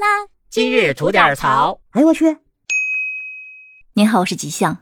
[0.00, 0.06] 啦！
[0.48, 1.78] 今日吐点槽。
[1.90, 2.38] 哎呦我去！
[3.92, 4.78] 您好，我是吉祥。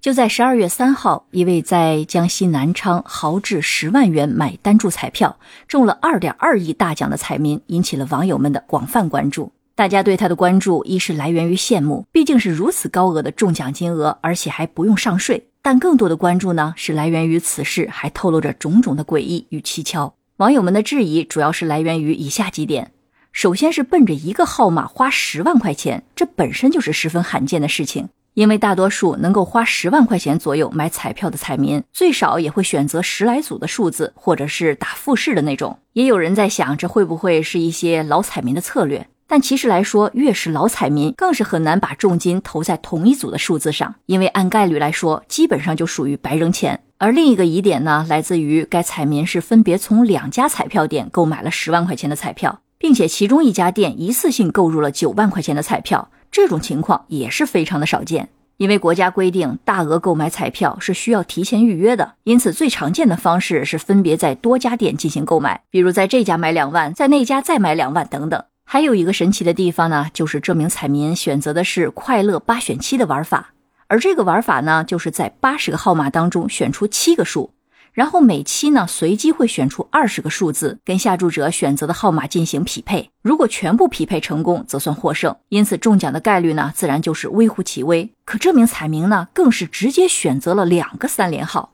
[0.00, 5.38] 就在十二月三号，一位在江西南昌豪掷十万元买单注彩票，
[5.68, 9.52] 中了二点二亿大奖的彩民，引起了网友们的广泛关注。
[9.74, 20.14] 大家对他的关注，一是来源于羡慕，毕竟是如此高额的中奖金额，而且还不用上税；但更多的关注呢，是来源于此事还透露着种种的诡异与蹊跷。
[20.38, 22.92] 网友们的质疑主要是来源于以下几点：
[23.36, 35.78] 首先是奔着一个号码花十万块钱，这本身就是十分罕见的事情，因为大多数能够花十万块钱左右买彩票的彩民，最少也会选择十来组的数字，或者是打复式的那种。
[35.92, 39.06] 也有人在想，这会不会是一些老彩民的策略？
[39.26, 46.80] 但其实来说，越是老彩民，更是很难把重金投在同一组的数字上，因为按概率来说，基本上就属于白扔钱。
[46.96, 58.28] 而另一个疑点呢，来自于该彩民是分别从两家彩票店购买了十万块钱的彩票，并且其中一家店一次性购入了九万块钱的彩票，这种情况也是非常的少见。
[58.58, 68.42] 因为国家规定，大额购买彩票是需要提前预约的，因此最常见的方式是分别在多家店进行购买，比如在这家买两万，在那家再买两万等等。
[68.64, 73.52] 还有一个神奇的地方呢，就是这名彩民选择的是快乐八选七的玩法，
[73.88, 77.52] 而这个玩法呢，就是在八十个号码当中选出七个数，
[77.96, 88.12] 然后每期呢随机会选出二十个数字，跟下注者选择的号码进行匹配，如果全部匹配成功，则算获胜，因此中奖的概率呢，自然就是微乎其微。
[88.26, 91.72] 可这名彩民呢，更是直接选择了两个三连号，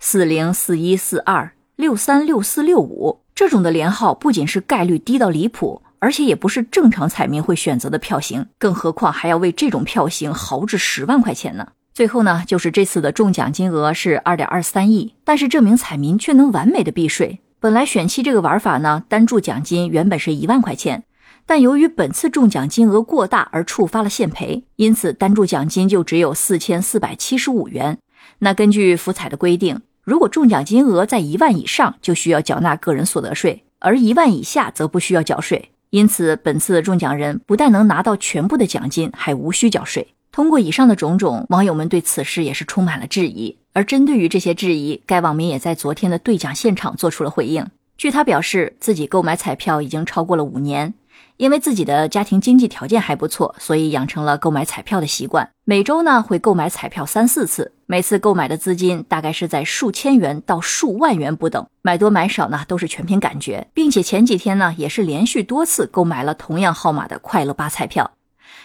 [0.00, 5.82] 四零四一四二六三六四六五这种的连号，不仅是概率低到离谱。
[6.00, 11.66] 而且也不是正常彩民会选择的票型，更何况还要为这种票型豪掷十万块钱呢？
[11.98, 17.40] 最后呢，就是这次的中奖金额是二点二三亿，但是这名彩民却能完美的避税。
[17.58, 21.02] 本来选期这个玩法呢，单注奖金原本是一万块钱，
[21.44, 27.98] 但由于本次中奖金额过大而触发了限赔，因此单注奖金就只有四千四百七十五元。
[28.38, 35.70] 那根据福彩的规定，如果中奖金额在一万以上，就需要缴纳个人所得税，而一万以下则不需要缴税。
[35.90, 40.06] 因此，本次的中奖人不但能拿到全部的奖金，还无需缴税。
[40.38, 43.58] 通过以上的种种，网友们对此事也是充满了质疑。
[43.72, 47.66] 而针对于这些质疑，该网民也在昨天的兑奖现场做出了回应。
[47.96, 50.94] 据他表示，自己购买彩票已经超过了五年。
[51.38, 55.50] 因为自己的家庭经济条件还不错，所以养成了购买彩票的习惯。
[55.64, 68.12] 每周呢会购买彩票三四次，每次购买的资金大概是在数千元到数万元不等，买多买少呢都是全凭感觉，并且前几天呢也是连续多次购买了同样号码的快乐八彩票。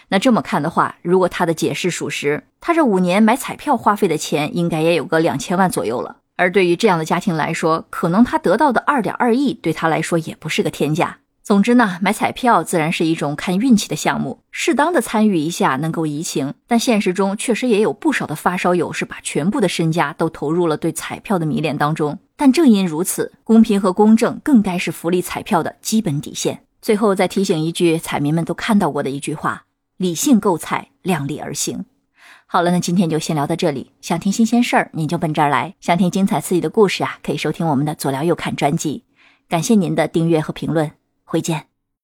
[0.08, 6.18] 那这么看的话，如果他的解释属实，他这五年买彩票花费的钱应该也有个两千万左右了。
[6.36, 11.18] 而对于这样的家庭来说，可能他得到的二点二亿对他来说也不是个天价。
[11.42, 16.54] 总之呢，买彩票自然是一种看运气的项目，适当的参与一下能够怡情。
[16.66, 22.18] 但现实中确实也有不少的发烧友是把全部的身家都投入了对彩票的迷恋当中。
[22.34, 26.62] 但正因如此，公平和公正更该是福利彩票的基本底线。
[26.80, 29.64] 最后再提醒一句，彩民们都看到过的一句话：
[29.96, 31.84] 理性购彩，量力而行。
[32.46, 33.92] 好了，那今天就先聊到这里。
[34.00, 39.04] 想听新鲜事儿，您就奔这儿来；想听精彩刺激的故事啊，可以收听我们的左聊右看专辑。
[39.48, 40.92] 感谢您的订阅和评论。
[41.24, 41.73] 回见。